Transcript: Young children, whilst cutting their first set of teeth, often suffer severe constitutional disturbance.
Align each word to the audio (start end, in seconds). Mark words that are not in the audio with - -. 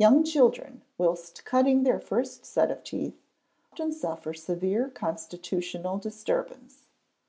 Young 0.00 0.24
children, 0.24 0.82
whilst 0.98 1.44
cutting 1.44 1.84
their 1.84 2.00
first 2.00 2.44
set 2.44 2.72
of 2.72 2.82
teeth, 2.82 3.22
often 3.72 3.92
suffer 3.92 4.34
severe 4.34 4.88
constitutional 4.88 5.96
disturbance. 5.96 6.86